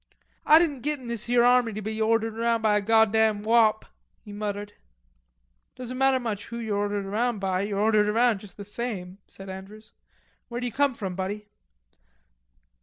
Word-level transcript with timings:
"Ah 0.47 0.57
didn't 0.57 0.81
git 0.81 0.99
in 0.99 1.05
this 1.05 1.25
here 1.27 1.43
army 1.43 1.73
to 1.73 1.81
be 1.83 2.01
ordered 2.01 2.35
around 2.35 2.63
by 2.63 2.75
a 2.75 2.81
goddam 2.81 3.43
wop," 3.43 3.85
he 4.25 4.33
muttered. 4.33 4.73
"Doesn't 5.75 5.99
matter 5.99 6.19
much 6.19 6.45
who 6.47 6.57
you're 6.57 6.79
ordered 6.79 7.05
around 7.05 7.37
by, 7.37 7.61
you're 7.61 7.77
ordered 7.79 8.09
around 8.09 8.39
just 8.39 8.57
the 8.57 8.65
same," 8.65 9.19
said 9.27 9.47
Andrews. 9.47 9.93
"Where 10.47 10.59
d'ye 10.59 10.71
come 10.71 10.95
from, 10.95 11.13
buddy?" 11.13 11.45